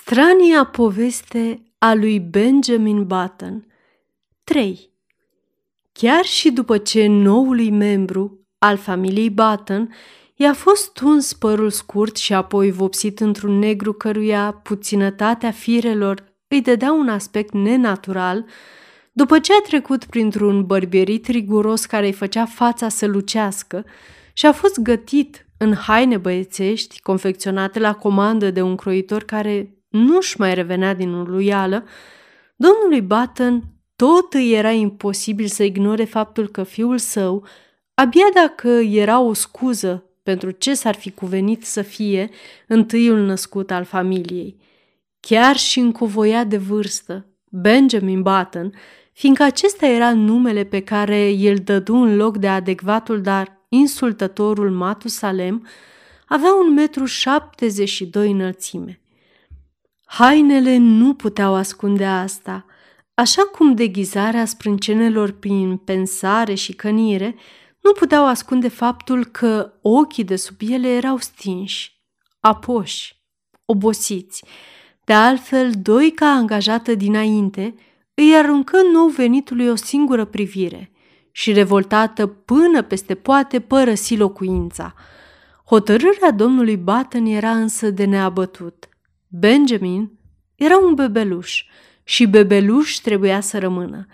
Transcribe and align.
Strania 0.00 0.64
poveste 0.64 1.62
a 1.78 1.94
lui 1.94 2.20
Benjamin 2.20 3.06
Button 3.06 3.66
3. 4.44 4.90
Chiar 5.92 6.24
și 6.24 6.50
după 6.50 6.78
ce 6.78 7.06
noului 7.06 7.70
membru 7.70 8.46
al 8.58 8.76
familiei 8.76 9.30
Button 9.30 9.94
i-a 10.34 10.52
fost 10.52 10.92
tuns 10.92 11.32
părul 11.32 11.70
scurt 11.70 12.16
și 12.16 12.34
apoi 12.34 12.70
vopsit 12.70 13.20
într-un 13.20 13.58
negru 13.58 13.92
căruia 13.92 14.60
puținătatea 14.62 15.50
firelor 15.50 16.24
îi 16.48 16.60
dădea 16.60 16.92
un 16.92 17.08
aspect 17.08 17.52
nenatural, 17.52 18.44
după 19.12 19.38
ce 19.38 19.52
a 19.52 19.66
trecut 19.66 20.04
printr-un 20.04 20.66
bărbierit 20.66 21.26
riguros 21.26 21.84
care 21.84 22.06
îi 22.06 22.12
făcea 22.12 22.44
fața 22.44 22.88
să 22.88 23.06
lucească 23.06 23.84
și 24.32 24.46
a 24.46 24.52
fost 24.52 24.80
gătit 24.80 25.46
în 25.56 25.74
haine 25.74 26.16
băiețești 26.16 27.00
confecționate 27.00 27.78
la 27.78 27.94
comandă 27.94 28.50
de 28.50 28.62
un 28.62 28.76
croitor 28.76 29.22
care 29.22 29.72
nu-și 29.88 30.40
mai 30.40 30.54
revenea 30.54 30.94
din 30.94 31.12
uluială, 31.12 31.84
domnului 32.56 33.02
Button 33.02 33.64
tot 33.96 34.34
îi 34.34 34.52
era 34.52 34.70
imposibil 34.70 35.46
să 35.46 35.62
ignore 35.62 36.04
faptul 36.04 36.48
că 36.48 36.62
fiul 36.62 36.98
său, 36.98 37.46
abia 37.94 38.26
dacă 38.34 38.68
era 38.68 39.20
o 39.20 39.32
scuză 39.32 40.04
pentru 40.22 40.50
ce 40.50 40.74
s-ar 40.74 40.94
fi 40.94 41.10
cuvenit 41.10 41.64
să 41.64 41.82
fie 41.82 42.30
întâiul 42.66 43.18
născut 43.18 43.70
al 43.70 43.84
familiei. 43.84 44.56
Chiar 45.20 45.56
și 45.56 45.78
încovoia 45.78 46.44
de 46.44 46.56
vârstă, 46.56 47.26
Benjamin 47.50 48.22
Button, 48.22 48.72
fiindcă 49.12 49.42
acesta 49.42 49.86
era 49.86 50.12
numele 50.12 50.64
pe 50.64 50.80
care 50.80 51.28
îl 51.30 51.56
dădu 51.56 51.94
în 51.94 52.16
loc 52.16 52.36
de 52.36 52.48
adecvatul, 52.48 53.20
dar 53.20 53.66
insultătorul 53.68 54.70
Matusalem, 54.70 55.66
avea 56.26 56.54
un 56.54 56.72
metru 56.72 57.04
72 57.04 58.30
înălțime. 58.30 59.00
Hainele 60.10 60.76
nu 60.76 61.14
puteau 61.14 61.54
ascunde 61.54 62.04
asta, 62.04 62.66
așa 63.14 63.42
cum 63.42 63.74
deghizarea 63.74 64.44
sprâncenelor 64.44 65.30
prin 65.30 65.76
pensare 65.76 66.54
și 66.54 66.72
cănire 66.72 67.34
nu 67.80 67.92
puteau 67.92 68.26
ascunde 68.26 68.68
faptul 68.68 69.24
că 69.24 69.72
ochii 69.82 70.24
de 70.24 70.36
sub 70.36 70.56
ele 70.68 70.88
erau 70.88 71.16
stinși, 71.18 72.00
apoși, 72.40 73.22
obosiți. 73.64 74.44
De 75.04 75.12
altfel, 75.12 75.72
Doica 75.82 76.30
angajată 76.30 76.94
dinainte 76.94 77.74
îi 78.14 78.34
aruncă 78.36 78.76
nou 78.92 79.06
venitului 79.06 79.68
o 79.68 79.74
singură 79.74 80.24
privire 80.24 80.90
și, 81.32 81.52
revoltată 81.52 82.26
până 82.26 82.82
peste 82.82 83.14
poate, 83.14 83.60
părăsi 83.60 84.16
locuința. 84.16 84.94
Hotărârea 85.64 86.30
domnului 86.30 86.76
Button 86.76 87.26
era 87.26 87.50
însă 87.50 87.90
de 87.90 88.04
neabătut– 88.04 88.87
Benjamin 89.28 90.10
era 90.54 90.78
un 90.78 90.94
bebeluș 90.94 91.64
și 92.04 92.26
bebeluș 92.26 92.94
trebuia 92.94 93.40
să 93.40 93.58
rămână. 93.58 94.06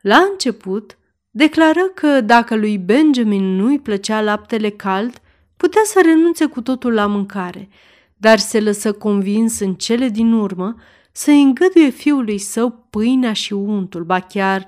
La 0.00 0.16
început, 0.30 0.98
declară 1.30 1.80
că 1.94 2.20
dacă 2.20 2.56
lui 2.56 2.78
Benjamin 2.78 3.56
nu-i 3.56 3.78
plăcea 3.78 4.20
laptele 4.20 4.70
cald, 4.70 5.20
putea 5.56 5.80
să 5.84 6.00
renunțe 6.04 6.46
cu 6.46 6.60
totul 6.60 6.92
la 6.92 7.06
mâncare, 7.06 7.68
dar 8.16 8.38
se 8.38 8.60
lăsă 8.60 8.92
convins 8.92 9.60
în 9.60 9.74
cele 9.74 10.08
din 10.08 10.32
urmă 10.32 10.74
să 11.12 11.30
îngăduie 11.30 11.88
fiului 11.88 12.38
său 12.38 12.86
pâinea 12.90 13.32
și 13.32 13.52
untul, 13.52 14.04
ba 14.04 14.20
chiar 14.20 14.66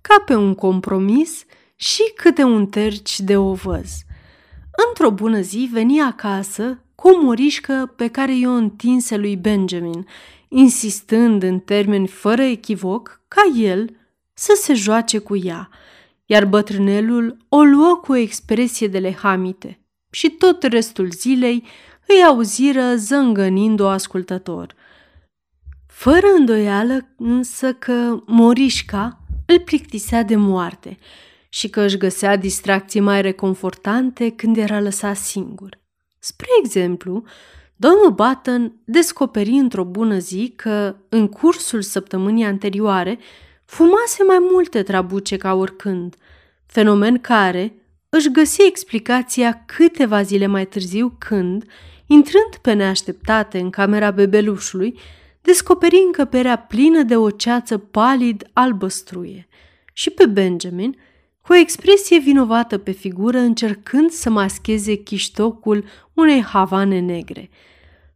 ca 0.00 0.22
pe 0.26 0.34
un 0.34 0.54
compromis 0.54 1.44
și 1.76 2.02
câte 2.16 2.42
un 2.42 2.66
terci 2.66 3.20
de 3.20 3.36
ovăz. 3.36 3.90
Într-o 4.88 5.10
bună 5.10 5.40
zi 5.40 5.68
veni 5.72 6.00
acasă 6.00 6.82
cu 7.00 7.08
o 7.08 7.22
morișcă 7.22 7.92
pe 7.96 8.08
care 8.08 8.36
i-o 8.36 8.50
întinse 8.50 9.16
lui 9.16 9.36
Benjamin, 9.36 10.06
insistând 10.48 11.42
în 11.42 11.58
termeni 11.58 12.06
fără 12.06 12.42
echivoc 12.42 13.20
ca 13.28 13.42
el 13.56 13.96
să 14.34 14.58
se 14.62 14.74
joace 14.74 15.18
cu 15.18 15.36
ea, 15.36 15.68
iar 16.26 16.44
bătrânelul 16.44 17.36
o 17.48 17.62
luă 17.62 18.00
cu 18.02 18.12
o 18.12 18.16
expresie 18.16 18.86
de 18.86 18.98
lehamite 18.98 19.80
și 20.10 20.30
tot 20.30 20.62
restul 20.62 21.10
zilei 21.10 21.64
îi 22.06 22.24
auziră 22.24 22.94
zângănind-o 22.96 23.88
ascultător. 23.88 24.74
Fără 25.86 26.26
îndoială 26.36 27.08
însă 27.16 27.72
că 27.72 28.22
Morișca 28.26 29.20
îl 29.46 29.60
plictisea 29.60 30.22
de 30.22 30.36
moarte 30.36 30.98
și 31.48 31.68
că 31.68 31.80
își 31.80 31.96
găsea 31.96 32.36
distracții 32.36 33.00
mai 33.00 33.22
reconfortante 33.22 34.30
când 34.30 34.56
era 34.56 34.80
lăsat 34.80 35.16
singur. 35.16 35.79
Spre 36.22 36.48
exemplu, 36.62 37.24
domnul 37.76 38.10
Button 38.10 38.72
descoperi 38.84 39.50
într-o 39.50 39.84
bună 39.84 40.18
zi 40.18 40.52
că, 40.56 40.96
în 41.08 41.28
cursul 41.28 41.82
săptămânii 41.82 42.44
anterioare, 42.44 43.18
fumase 43.64 44.22
mai 44.22 44.38
multe 44.40 44.82
trabuce 44.82 45.36
ca 45.36 45.54
oricând, 45.54 46.16
fenomen 46.66 47.18
care 47.18 47.74
își 48.08 48.30
găsi 48.30 48.62
explicația 48.62 49.64
câteva 49.66 50.22
zile 50.22 50.46
mai 50.46 50.66
târziu 50.66 51.14
când, 51.18 51.64
intrând 52.06 52.56
pe 52.62 52.72
neașteptate 52.72 53.58
în 53.58 53.70
camera 53.70 54.10
bebelușului, 54.10 54.98
descoperi 55.42 56.02
încăperea 56.06 56.58
plină 56.58 57.02
de 57.02 57.16
o 57.16 57.30
ceață 57.30 57.78
palid 57.78 58.50
albăstruie. 58.52 59.48
Și 59.92 60.10
pe 60.10 60.26
Benjamin– 60.26 60.96
cu 61.42 61.52
o 61.52 61.56
expresie 61.56 62.18
vinovată 62.18 62.78
pe 62.78 62.90
figură 62.90 63.38
încercând 63.38 64.10
să 64.10 64.30
mascheze 64.30 64.94
chiștocul 64.94 65.84
unei 66.14 66.42
havane 66.42 66.98
negre. 66.98 67.50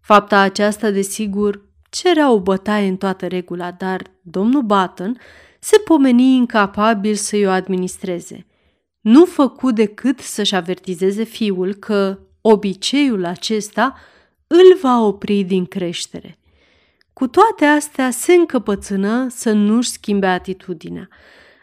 Fapta 0.01 0.39
aceasta, 0.39 0.91
desigur, 0.91 1.63
cerea 1.91 2.31
o 2.31 2.41
bătaie 2.41 2.89
în 2.89 2.97
toată 2.97 3.27
regula, 3.27 3.71
dar 3.71 4.03
domnul 4.23 4.63
Button 4.63 5.19
se 5.59 5.79
pomeni 5.79 6.37
incapabil 6.37 7.15
să-i 7.15 7.47
o 7.47 7.51
administreze. 7.51 8.47
Nu 9.01 9.25
făcu 9.25 9.71
decât 9.71 10.21
să-și 10.21 10.55
avertizeze 10.55 11.23
fiul 11.23 11.75
că 11.75 12.19
obiceiul 12.41 13.25
acesta 13.25 13.97
îl 14.47 14.79
va 14.83 15.01
opri 15.01 15.43
din 15.43 15.67
creștere. 15.67 16.39
Cu 17.13 17.27
toate 17.27 17.65
astea 17.65 18.11
se 18.11 18.33
încăpățână 18.33 19.27
să 19.31 19.53
nu-și 19.53 19.91
schimbe 19.91 20.27
atitudinea– 20.27 21.09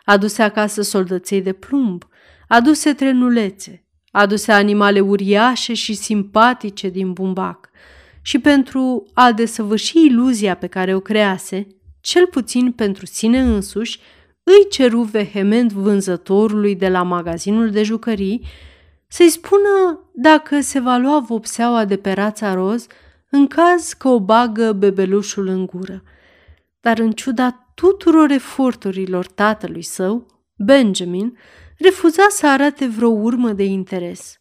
aduse 0.06 0.42
acasă 0.42 0.82
soldăței 0.82 1.42
de 1.42 1.54
plumb, 1.54 2.04
aduse 2.48 2.94
trenulețe, 2.94 3.86
aduse 4.12 4.52
animale 4.52 5.00
uriașe 5.00 5.74
și 5.74 5.94
simpatice 5.94 6.90
din 6.90 7.14
bumbac 7.14 7.70
și 8.22 8.40
pentru 8.40 9.06
a 9.14 9.32
desăvârși 9.32 10.06
iluzia 10.06 10.56
pe 10.56 10.68
care 10.68 10.96
o 10.96 11.00
crease, 11.00 11.68
cel 12.02 12.28
puțin 12.28 12.72
pentru 12.72 13.06
sine 13.06 13.40
însuși, 13.40 14.00
îi 14.44 14.70
ceru 14.70 15.02
vehement 15.02 15.72
vânzătorului 15.72 16.76
de 16.76 16.90
la 16.90 17.04
magazinul 17.04 17.70
de 17.70 17.84
jucării 17.84 18.46
să-i 19.08 19.30
spună 19.30 20.00
dacă 20.14 20.62
se 20.62 20.80
va 20.80 20.98
lua 20.98 21.20
vopseaua 21.20 21.86
de 21.86 21.98
pe 21.98 22.12
rața 22.12 22.54
roz 22.54 22.88
în 23.30 23.48
caz 23.48 23.94
că 23.94 24.08
o 24.08 24.20
bagă 24.20 24.72
bebelușul 24.74 25.48
în 25.48 25.66
gură. 25.66 26.04
Dar 26.80 27.00
în 27.00 27.12
ciuda 27.12 27.61
tuturor 27.74 28.32
eforturilor 28.32 29.26
tatălui 29.26 29.82
său, 29.82 30.26
Benjamin 30.56 31.38
refuza 31.78 32.26
să 32.30 32.48
arate 32.48 32.88
vreo 32.88 33.10
urmă 33.10 33.52
de 33.52 33.64
interes. 33.64 34.40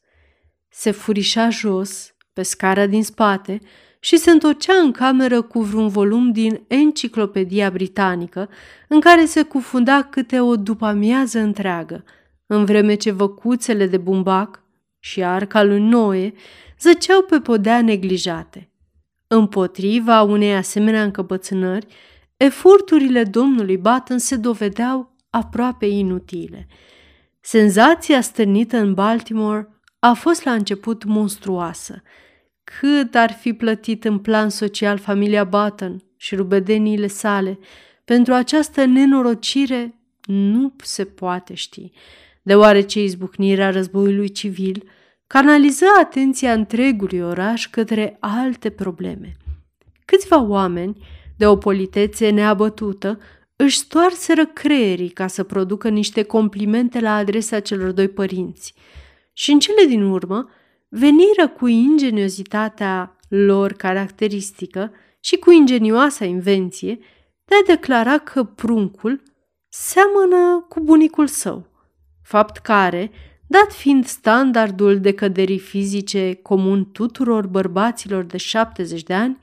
Se 0.69 0.91
furișa 0.91 1.49
jos, 1.49 2.15
pe 2.33 2.43
scara 2.43 2.87
din 2.87 3.05
spate, 3.05 3.61
și 4.01 4.17
se 4.17 4.31
întorcea 4.31 4.75
în 4.75 4.93
cameră 4.93 5.43
cu 5.43 5.61
vreun 5.61 5.89
volum 5.89 6.33
din 6.33 6.65
Enciclopedia 6.67 7.71
Britanică, 7.71 8.49
în 8.89 9.01
care 9.01 9.25
se 9.25 9.43
cufunda 9.43 10.03
câte 10.03 10.41
o 10.41 10.57
după-amiază 10.57 11.39
întreagă, 11.39 12.05
în 12.47 12.65
vreme 12.65 12.95
ce 12.95 13.11
văcuțele 13.11 13.87
de 13.87 13.97
bumbac 13.97 14.63
și 14.99 15.25
arca 15.25 15.63
lui 15.63 15.81
Noe 15.81 16.33
zăceau 16.81 17.23
pe 17.23 17.41
podea 17.41 17.83
neglijate. 17.83 18.71
Împotriva 19.27 20.23
unei 20.23 20.55
asemenea 20.55 21.03
încăpățânări, 21.03 21.87
Eforturile 22.43 23.25
domnului 23.25 23.77
Button 23.77 24.19
se 24.19 24.37
dovedeau 24.37 25.17
aproape 25.31 25.87
inutile. 25.87 26.67
Senzația 27.41 28.21
stârnită 28.21 28.77
în 28.77 28.95
Baltimore 28.95 29.69
a 29.99 30.13
fost 30.13 30.45
la 30.45 30.53
început 30.53 31.05
monstruoasă. 31.05 32.03
Cât 32.65 33.15
ar 33.15 33.33
fi 33.33 33.53
plătit 33.53 34.05
în 34.05 34.19
plan 34.19 34.49
social 34.49 34.99
familia 34.99 35.45
Button 35.45 36.03
și 36.17 36.35
rubedeniile 36.35 37.07
sale 37.07 37.59
pentru 38.05 38.33
această 38.33 38.85
nenorocire, 38.85 40.01
nu 40.25 40.75
se 40.83 41.05
poate 41.05 41.55
ști, 41.55 41.91
deoarece 42.43 43.03
izbucnirea 43.03 43.71
războiului 43.71 44.29
civil 44.29 44.89
canaliză 45.27 45.85
atenția 46.01 46.53
întregului 46.53 47.21
oraș 47.21 47.69
către 47.69 48.17
alte 48.21 48.71
probleme. 48.71 49.37
Câțiva 50.05 50.43
oameni 50.43 50.97
de 51.41 51.47
o 51.47 51.57
politețe 51.57 52.31
neabătută, 52.31 53.19
își 53.57 53.77
stoarseră 53.77 54.47
creierii 54.47 55.09
ca 55.09 55.27
să 55.27 55.43
producă 55.43 55.89
niște 55.89 56.23
complimente 56.23 57.01
la 57.01 57.15
adresa 57.15 57.61
celor 57.61 57.91
doi 57.91 58.09
părinți. 58.09 58.75
Și 59.33 59.51
în 59.51 59.59
cele 59.59 59.85
din 59.85 60.03
urmă, 60.03 60.49
veniră 60.89 61.49
cu 61.57 61.67
ingeniozitatea 61.67 63.17
lor 63.29 63.73
caracteristică 63.73 64.93
și 65.21 65.37
cu 65.37 65.51
ingenioasa 65.51 66.25
invenție 66.25 66.99
de 67.45 67.55
a 67.63 67.67
declara 67.67 68.19
că 68.19 68.45
pruncul 68.45 69.23
seamănă 69.69 70.67
cu 70.69 70.81
bunicul 70.81 71.27
său, 71.27 71.67
fapt 72.23 72.57
care, 72.57 73.11
dat 73.47 73.73
fiind 73.73 74.07
standardul 74.07 75.01
de 75.01 75.13
căderii 75.13 75.59
fizice 75.59 76.39
comun 76.43 76.91
tuturor 76.93 77.47
bărbaților 77.47 78.25
de 78.25 78.37
70 78.37 79.03
de 79.03 79.15
ani, 79.15 79.39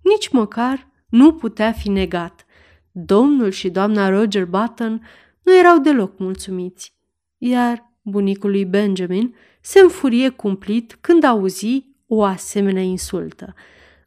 nici 0.00 0.28
măcar 0.28 0.90
nu 1.12 1.34
putea 1.34 1.72
fi 1.72 1.88
negat. 1.88 2.46
Domnul 2.92 3.50
și 3.50 3.70
doamna 3.70 4.08
Roger 4.08 4.44
Button 4.44 5.06
nu 5.42 5.58
erau 5.58 5.78
deloc 5.78 6.18
mulțumiți, 6.18 6.94
iar 7.38 7.92
bunicul 8.02 8.50
lui 8.50 8.64
Benjamin 8.64 9.34
se 9.60 9.80
înfurie 9.80 10.28
cumplit 10.28 10.98
când 11.00 11.24
auzi 11.24 11.86
o 12.06 12.22
asemenea 12.22 12.82
insultă. 12.82 13.54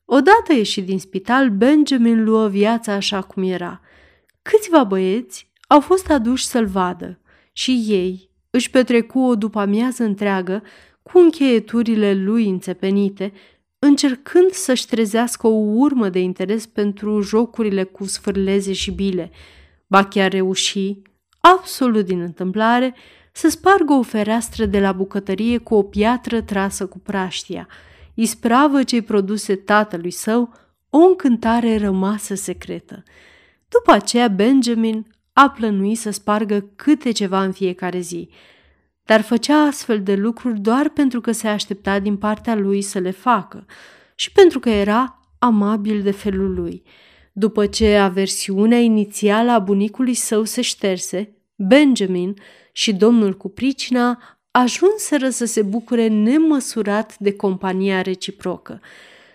Odată 0.05 0.53
ieșit 0.53 0.85
din 0.85 0.99
spital, 0.99 1.49
Benjamin 1.49 2.23
luă 2.23 2.47
viața 2.49 2.93
așa 2.93 3.21
cum 3.21 3.43
era. 3.43 3.81
Câțiva 4.41 4.83
băieți 4.83 5.51
au 5.67 5.79
fost 5.79 6.09
aduși 6.09 6.45
să-l 6.45 6.65
vadă 6.65 7.19
și 7.51 7.83
ei 7.87 8.29
își 8.49 8.69
petrecu 8.69 9.19
o 9.19 9.35
după 9.35 9.59
amiază 9.59 10.03
întreagă 10.03 10.63
cu 11.03 11.17
încheieturile 11.17 12.13
lui 12.13 12.49
înțepenite, 12.49 13.33
încercând 13.79 14.51
să-și 14.51 14.87
trezească 14.87 15.47
o 15.47 15.61
urmă 15.73 16.09
de 16.09 16.19
interes 16.19 16.65
pentru 16.65 17.21
jocurile 17.21 17.83
cu 17.83 18.05
sfârleze 18.05 18.73
și 18.73 18.91
bile. 18.91 19.31
Ba 19.87 20.03
chiar 20.03 20.31
reuși, 20.31 21.01
absolut 21.39 22.05
din 22.05 22.21
întâmplare, 22.21 22.95
să 23.31 23.49
spargă 23.49 23.93
o 23.93 24.01
fereastră 24.01 24.65
de 24.65 24.79
la 24.79 24.91
bucătărie 24.91 25.57
cu 25.57 25.75
o 25.75 25.83
piatră 25.83 26.41
trasă 26.41 26.85
cu 26.85 26.99
praștia, 26.99 27.67
ispravă 28.13 28.83
ce-i 28.83 29.01
produse 29.01 29.55
tatălui 29.55 30.11
său 30.11 30.53
o 30.89 30.97
încântare 30.97 31.77
rămasă 31.77 32.35
secretă. 32.35 33.03
După 33.67 33.91
aceea, 33.91 34.27
Benjamin 34.27 35.07
a 35.33 35.49
plănuit 35.49 35.97
să 35.97 36.09
spargă 36.09 36.71
câte 36.75 37.11
ceva 37.11 37.43
în 37.43 37.51
fiecare 37.51 37.99
zi, 37.99 38.29
dar 39.05 39.21
făcea 39.21 39.57
astfel 39.61 40.03
de 40.03 40.15
lucruri 40.15 40.59
doar 40.59 40.89
pentru 40.89 41.21
că 41.21 41.31
se 41.31 41.47
aștepta 41.47 41.99
din 41.99 42.17
partea 42.17 42.55
lui 42.55 42.81
să 42.81 42.99
le 42.99 43.11
facă 43.11 43.65
și 44.15 44.31
pentru 44.31 44.59
că 44.59 44.69
era 44.69 45.19
amabil 45.39 46.01
de 46.01 46.11
felul 46.11 46.53
lui. 46.53 46.83
După 47.33 47.65
ce 47.65 47.95
aversiunea 47.95 48.79
inițială 48.79 49.51
a 49.51 49.59
bunicului 49.59 50.13
său 50.13 50.43
se 50.43 50.61
șterse, 50.61 51.35
Benjamin 51.55 52.33
și 52.71 52.93
domnul 52.93 53.37
cu 53.37 53.49
pricina 53.49 54.37
ajunseră 54.51 55.29
să 55.29 55.45
se 55.45 55.61
bucure 55.61 56.07
nemăsurat 56.07 57.17
de 57.19 57.33
compania 57.33 58.01
reciprocă. 58.01 58.81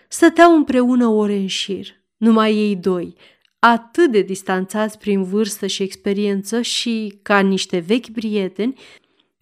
Stăteau 0.07 0.55
împreună 0.55 1.07
ore 1.07 1.35
în 1.35 1.47
șir, 1.47 1.87
numai 2.17 2.55
ei 2.55 2.75
doi, 2.75 3.15
atât 3.59 4.11
de 4.11 4.21
distanțați 4.21 4.97
prin 4.97 5.23
vârstă 5.23 5.67
și 5.67 5.83
experiență 5.83 6.61
și, 6.61 7.19
ca 7.21 7.39
niște 7.39 7.79
vechi 7.79 8.11
prieteni, 8.11 8.79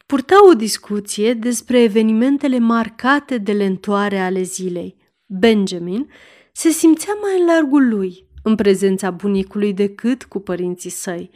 purtau 0.09 0.47
o 0.49 0.53
discuție 0.53 1.33
despre 1.33 1.81
evenimentele 1.81 2.59
marcate 2.59 3.37
de 3.37 3.51
lentoare 3.51 4.19
ale 4.19 4.41
zilei. 4.41 4.95
Benjamin 5.25 6.09
se 6.51 6.69
simțea 6.69 7.13
mai 7.21 7.39
în 7.39 7.45
largul 7.45 7.89
lui, 7.89 8.27
în 8.43 8.55
prezența 8.55 9.11
bunicului, 9.11 9.73
decât 9.73 10.23
cu 10.23 10.39
părinții 10.39 10.89
săi. 10.89 11.29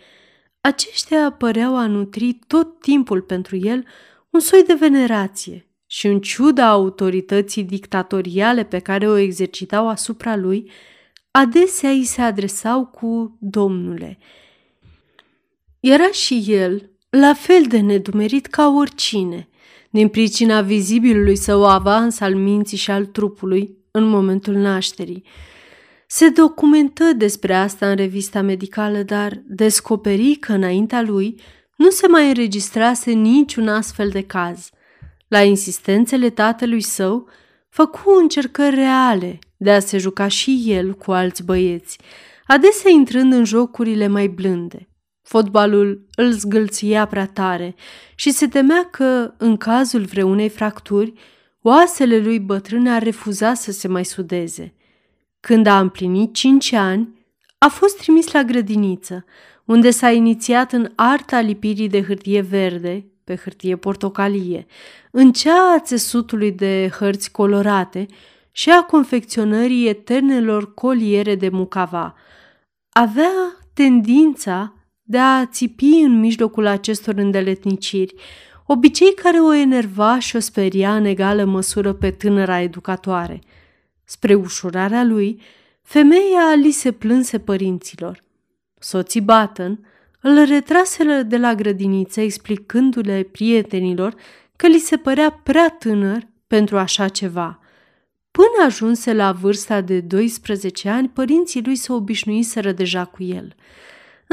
Aceștia 0.62 1.32
păreau 1.32 1.78
a 1.78 1.88
nutri 1.88 2.40
tot 2.48 2.80
timpul 2.80 3.22
pentru 3.22 3.56
el 3.56 3.86
un 4.30 4.40
soi 4.40 4.64
de 4.68 4.74
venerație 4.74 5.68
și 5.86 6.08
în 6.08 6.22
ciuda 6.22 6.70
autorității 6.70 7.64
dictatoriale 7.64 8.64
pe 8.64 8.80
care 8.80 9.08
o 9.08 9.16
exercitau 9.16 9.90
asupra 9.90 10.36
lui, 10.36 10.72
adesea 11.32 11.90
îi 11.90 12.04
se 12.04 12.22
adresau 12.22 12.86
cu 12.86 13.38
domnule. 13.40 14.18
Era 15.80 16.12
și 16.12 16.44
el 16.48 16.93
la 17.20 17.34
fel 17.34 17.64
de 17.68 17.80
nedumerit 17.80 18.46
ca 18.46 18.68
oricine, 18.68 19.50
din 19.90 20.08
pricina 20.08 20.62
vizibilului 20.62 21.36
său 21.36 21.66
avans 21.66 22.20
al 22.20 22.36
minții 22.36 22.78
și 22.78 22.92
al 22.92 23.06
trupului 23.06 23.78
în 23.92 24.04
momentul 24.04 24.54
nașterii. 24.54 25.24
Se 26.08 26.30
documentă 26.30 27.04
despre 27.04 27.54
asta 27.54 27.90
în 27.90 27.96
revista 27.96 28.42
medicală, 28.42 28.98
dar 28.98 29.42
descoperi 29.46 30.36
că 30.36 30.54
înaintea 30.54 31.02
lui 31.02 31.42
nu 31.76 31.90
se 31.90 32.08
mai 32.08 32.28
înregistrase 32.28 33.12
niciun 33.12 33.68
astfel 33.68 34.10
de 34.10 34.22
caz. 34.22 34.70
La 35.28 35.42
insistențele 35.42 36.30
tatălui 36.30 36.82
său, 36.82 37.28
făcu 37.70 38.18
încercări 38.22 38.76
reale 38.76 39.40
de 39.58 39.72
a 39.72 39.80
se 39.80 39.98
juca 39.98 40.28
și 40.28 40.64
el 40.66 40.94
cu 40.94 41.12
alți 41.12 41.44
băieți, 41.44 41.98
adesea 42.48 42.92
intrând 42.92 43.34
în 43.34 43.44
jocurile 43.44 44.08
mai 44.08 44.28
blânde. 44.28 44.88
Fotbalul 45.34 46.06
îl 46.16 46.32
zgâlția 46.32 47.06
prea 47.06 47.26
tare 47.26 47.76
și 48.16 48.32
se 48.32 48.48
temea 48.48 48.88
că, 48.92 49.34
în 49.38 49.58
cazul 49.58 50.02
vreunei 50.02 50.50
fracturi, 50.50 51.14
oasele 51.62 52.18
lui 52.18 52.40
bătrâne 52.40 52.90
ar 52.90 53.04
refuza 53.04 53.54
să 53.54 53.72
se 53.72 53.88
mai 53.88 54.06
sudeze. 54.06 54.74
Când 55.40 55.66
a 55.68 55.80
împlinit 55.80 56.34
cinci 56.34 56.74
ani, 56.74 57.10
a 57.58 57.68
fost 57.68 57.98
trimis 57.98 58.32
la 58.32 58.44
grădiniță, 58.44 59.26
unde 59.66 59.92
s-a 59.92 60.12
inițiat 60.12 60.72
în 60.72 60.92
arta 60.96 61.40
lipirii 61.40 61.90
de 61.90 62.04
hârtie 62.04 62.42
verde 62.42 63.06
pe 63.24 63.36
hârtie 63.36 63.76
portocalie, 63.76 64.66
în 65.12 65.32
cea 65.32 65.74
a 65.74 65.80
țesutului 65.80 66.52
de 66.52 66.92
hărți 67.00 67.32
colorate 67.32 68.06
și 68.52 68.70
a 68.70 68.82
confecționării 68.82 69.88
eternelor 69.88 70.74
coliere 70.74 71.36
de 71.36 71.50
mucava. 71.50 72.16
Avea 72.90 73.32
tendința 73.74 74.74
de 75.04 75.18
a 75.18 75.46
țipi 75.46 76.02
în 76.04 76.20
mijlocul 76.20 76.68
acestor 76.68 77.14
îndeletniciri, 77.16 78.16
obicei 78.66 79.14
care 79.14 79.38
o 79.40 79.54
enerva 79.54 80.20
și 80.20 80.36
o 80.36 80.40
speria 80.40 80.96
în 80.96 81.06
egală 81.06 81.44
măsură 81.44 81.94
pe 81.94 82.12
tânăra 82.12 82.60
educatoare. 82.60 83.40
Spre 84.04 84.34
ușurarea 84.34 85.04
lui, 85.04 85.42
femeia 85.82 86.54
li 86.56 86.72
se 86.72 86.92
plânse 86.92 87.40
părinților. 87.40 88.24
Soții 88.80 89.22
Batten 89.22 89.80
îl 90.22 90.44
retraseră 90.44 91.22
de 91.22 91.38
la 91.38 91.56
grădiniță 91.56 92.22
explicându-le 92.22 93.24
prietenilor 93.32 94.16
că 94.56 94.68
li 94.68 94.78
se 94.78 94.98
părea 94.98 95.30
prea 95.44 95.70
tânăr 95.70 96.28
pentru 96.48 96.78
așa 96.78 97.08
ceva. 97.08 97.60
Până 98.32 98.66
ajunse 98.66 99.14
la 99.14 99.32
vârsta 99.32 99.82
de 99.82 100.00
12 100.00 100.90
ani, 100.90 101.10
părinții 101.10 101.64
lui 101.64 101.76
se 101.76 101.92
obișnuiseră 101.92 102.72
deja 102.72 103.06
cu 103.06 103.24
el. 103.24 103.56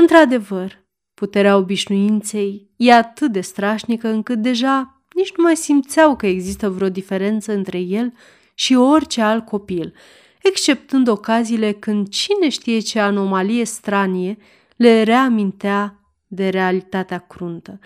Într-adevăr, 0.01 0.85
puterea 1.15 1.57
obișnuinței 1.57 2.71
e 2.77 2.93
atât 2.93 3.33
de 3.33 3.41
strașnică 3.41 4.09
încât 4.09 4.39
deja 4.39 5.03
nici 5.15 5.33
nu 5.37 5.43
mai 5.43 5.57
simțeau 5.57 6.17
că 6.17 6.27
există 6.27 6.71
vreo 6.71 6.89
diferență 6.89 7.53
între 7.53 7.79
el 7.79 8.13
și 8.55 8.75
orice 8.75 9.21
alt 9.21 9.47
copil, 9.47 9.95
exceptând 10.43 11.09
ocaziile 11.09 11.73
când 11.73 12.09
cine 12.09 12.49
știe 12.49 12.79
ce 12.79 13.01
anomalie 13.01 13.65
stranie 13.65 14.37
le 14.77 15.03
reamintea 15.03 16.01
de 16.27 16.49
realitatea 16.49 17.19
cruntă. 17.19 17.79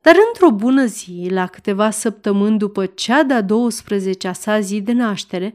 Dar 0.00 0.14
într-o 0.26 0.50
bună 0.50 0.84
zi, 0.84 1.26
la 1.30 1.46
câteva 1.46 1.90
săptămâni 1.90 2.58
după 2.58 2.86
cea 2.86 3.22
de-a 3.22 3.44
12-a 3.44 4.32
sa 4.32 4.60
zi 4.60 4.80
de 4.80 4.92
naștere, 4.92 5.54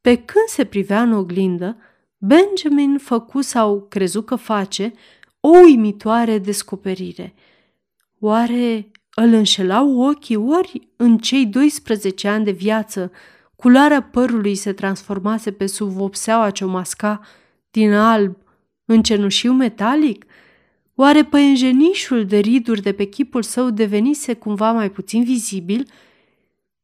pe 0.00 0.14
când 0.14 0.44
se 0.46 0.64
privea 0.64 1.02
în 1.02 1.12
oglindă, 1.12 1.76
Benjamin 2.18 2.98
făcu 2.98 3.40
sau 3.40 3.86
crezu 3.88 4.22
că 4.22 4.34
face 4.34 4.92
o 5.40 5.48
uimitoare 5.48 6.38
descoperire. 6.38 7.34
Oare 8.18 8.90
îl 9.14 9.32
înșelau 9.32 10.00
ochii 10.00 10.36
ori 10.36 10.88
în 10.96 11.18
cei 11.18 11.46
12 11.46 12.28
ani 12.28 12.44
de 12.44 12.50
viață 12.50 13.12
culoarea 13.56 14.02
părului 14.02 14.54
se 14.54 14.72
transformase 14.72 15.52
pe 15.52 15.66
sub 15.66 15.88
vopseaua 15.88 16.50
ce 16.50 16.64
o 16.64 16.68
masca 16.68 17.20
din 17.70 17.92
alb 17.92 18.36
în 18.84 19.02
cenușiu 19.02 19.52
metalic? 19.52 20.24
Oare 20.94 21.24
păienjenișul 21.24 22.24
de 22.26 22.38
riduri 22.38 22.82
de 22.82 22.92
pe 22.92 23.04
chipul 23.04 23.42
său 23.42 23.70
devenise 23.70 24.34
cumva 24.34 24.72
mai 24.72 24.90
puțin 24.90 25.24
vizibil? 25.24 25.90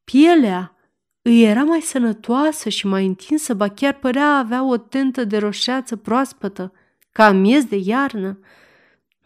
Pielea 0.04 0.76
îi 1.22 1.42
era 1.42 1.64
mai 1.64 1.80
sănătoasă 1.80 2.68
și 2.68 2.86
mai 2.86 3.06
întinsă, 3.06 3.54
ba 3.54 3.68
chiar 3.68 3.94
părea 3.98 4.36
avea 4.36 4.64
o 4.64 4.76
tentă 4.76 5.24
de 5.24 5.38
roșeață 5.38 5.96
proaspătă, 5.96 6.72
ca 7.16 7.30
miez 7.30 7.64
de 7.64 7.76
iarnă. 7.76 8.38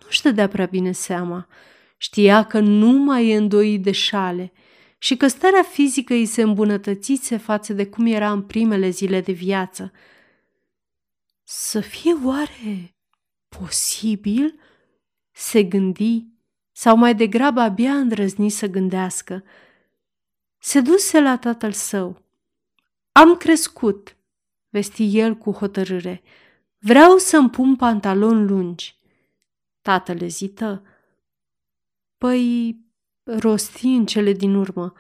Nu-și 0.03 0.23
dădea 0.23 0.49
prea 0.49 0.67
bine 0.67 0.93
seama. 0.93 1.49
Știa 1.97 2.45
că 2.45 2.59
nu 2.59 2.91
mai 2.91 3.29
e 3.29 3.37
îndoit 3.37 3.83
de 3.83 3.91
șale 3.91 4.53
și 4.99 5.17
că 5.17 5.27
starea 5.27 5.63
fizică 5.63 6.13
îi 6.15 6.27
se 6.27 6.43
îmbunătățise 6.43 7.37
față 7.37 7.73
de 7.73 7.87
cum 7.87 8.07
era 8.07 8.33
în 8.33 8.43
primele 8.43 8.89
zile 8.89 9.21
de 9.21 9.33
viață– 9.33 9.93
să 11.53 11.81
fie 11.81 12.13
oare 12.25 12.97
posibil? 13.49 14.61
Se 15.33 15.63
gândi, 15.63 16.27
sau 16.73 16.97
mai 16.97 17.15
degrabă 17.15 17.61
abia 17.61 17.93
îndrăzni 17.95 18.51
să 18.51 18.67
gândească. 18.67 19.45
Se 20.59 20.81
duse 20.81 21.21
la 21.21 21.39
tatăl 21.39 21.73
său. 21.73 22.23
Am 23.13 23.37
crescut, 23.37 24.17
vesti 24.69 25.19
el 25.19 25.35
cu 25.35 25.53
hotărâre. 25.53 26.23
Vreau 26.83 27.17
să-mi 27.17 27.51
pun 27.51 27.77
pantaloni 27.77 28.49
lungi. 28.49 28.97
Tatăl 29.83 30.21
ezită. 30.21 30.83
Păi, 32.19 32.77
rosti 33.25 33.87
în 33.87 34.07
cele 34.07 34.33
din 34.33 34.55
urmă. 34.55 34.93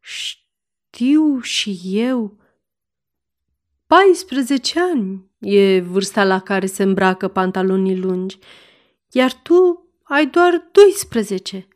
Știu 0.00 1.40
și 1.40 1.80
eu. 1.82 2.38
14 3.86 4.80
ani 4.80 5.30
e 5.38 5.80
vârsta 5.80 6.24
la 6.24 6.40
care 6.40 6.66
se 6.66 6.82
îmbracă 6.82 7.28
pantalonii 7.28 7.98
lungi, 7.98 8.38
iar 9.10 9.32
tu 9.32 9.86
ai 10.02 10.26
doar 10.26 10.68
12. 10.72 11.68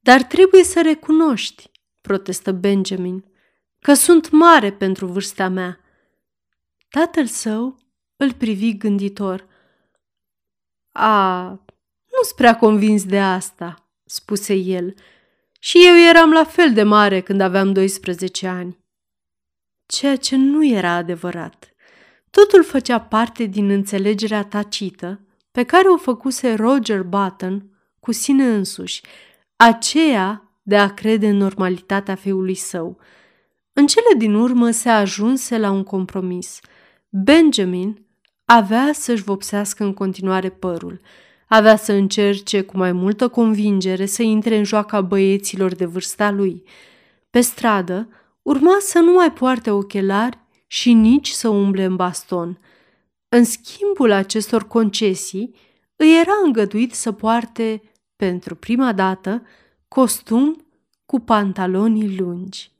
Dar 0.00 0.22
trebuie 0.22 0.64
să 0.64 0.82
recunoști, 0.82 1.70
protestă 2.00 2.52
Benjamin, 2.52 3.24
că 3.78 3.94
sunt 3.94 4.30
mare 4.30 4.72
pentru 4.72 5.06
vârsta 5.06 5.48
mea. 5.48 5.80
Tatăl 6.88 7.26
său 7.26 7.79
îl 8.20 8.32
privi 8.32 8.76
gânditor. 8.76 9.46
A, 10.92 11.48
nu-s 12.06 12.32
prea 12.36 12.56
convins 12.56 13.04
de 13.04 13.20
asta, 13.20 13.90
spuse 14.04 14.54
el. 14.54 14.94
Și 15.58 15.78
eu 15.86 15.94
eram 16.08 16.32
la 16.32 16.44
fel 16.44 16.72
de 16.72 16.82
mare 16.82 17.20
când 17.20 17.40
aveam 17.40 17.72
12 17.72 18.46
ani. 18.46 18.78
Ceea 19.86 20.16
ce 20.16 20.36
nu 20.36 20.66
era 20.66 20.90
adevărat. 20.90 21.74
Totul 22.30 22.64
făcea 22.64 23.00
parte 23.00 23.44
din 23.44 23.70
înțelegerea 23.70 24.44
tacită 24.44 25.20
pe 25.50 25.62
care 25.62 25.88
o 25.88 25.96
făcuse 25.96 26.54
Roger 26.54 27.02
Button 27.02 27.70
cu 28.00 28.12
sine 28.12 28.54
însuși, 28.54 29.02
aceea 29.56 30.60
de 30.62 30.76
a 30.76 30.94
crede 30.94 31.28
în 31.28 31.36
normalitatea 31.36 32.14
fiului 32.14 32.54
său. 32.54 32.98
În 33.72 33.86
cele 33.86 34.14
din 34.16 34.34
urmă 34.34 34.70
se 34.70 34.88
ajunse 34.88 35.58
la 35.58 35.70
un 35.70 35.82
compromis. 35.82 36.60
Benjamin 37.08 38.08
avea 38.52 38.90
să-și 38.92 39.22
vopsească 39.22 39.84
în 39.84 39.94
continuare 39.94 40.48
părul, 40.48 41.00
avea 41.48 41.76
să 41.76 41.92
încerce 41.92 42.62
cu 42.62 42.76
mai 42.76 42.92
multă 42.92 43.28
convingere 43.28 44.06
să 44.06 44.22
intre 44.22 44.56
în 44.56 44.64
joaca 44.64 45.00
băieților 45.00 45.74
de 45.74 45.84
vârsta 45.84 46.30
lui. 46.30 46.62
Pe 47.30 47.40
stradă, 47.40 48.08
urma 48.42 48.76
să 48.80 48.98
nu 48.98 49.12
mai 49.12 49.32
poarte 49.32 49.70
ochelari 49.70 50.38
și 50.66 50.92
nici 50.92 51.28
să 51.28 51.48
umble 51.48 51.84
în 51.84 51.96
baston. 51.96 52.58
În 53.28 53.44
schimbul 53.44 54.12
acestor 54.12 54.66
concesii, 54.66 55.54
îi 55.96 56.18
era 56.20 56.32
îngăduit 56.44 56.94
să 56.94 57.12
poarte, 57.12 57.82
pentru 58.16 58.54
prima 58.54 58.92
dată, 58.92 59.42
costum 59.88 60.66
cu 61.06 61.20
pantaloni 61.20 62.16
lungi. 62.16 62.70